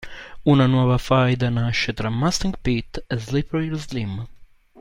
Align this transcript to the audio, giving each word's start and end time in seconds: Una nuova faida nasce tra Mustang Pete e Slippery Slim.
Una 0.53 0.65
nuova 0.65 0.97
faida 0.97 1.49
nasce 1.49 1.93
tra 1.93 2.09
Mustang 2.09 2.57
Pete 2.59 3.03
e 3.05 3.17
Slippery 3.19 3.69
Slim. 3.77 4.27